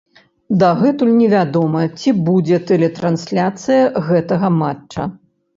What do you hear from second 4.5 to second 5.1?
матча.